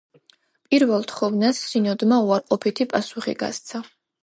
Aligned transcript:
პირველ 0.69 1.05
თხოვნას 1.11 1.59
სინოდმა 1.73 2.19
უარყოფითი 2.31 2.91
პასუხი 2.97 3.39
გასცა. 3.45 3.87